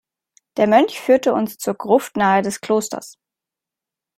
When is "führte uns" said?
0.99-1.57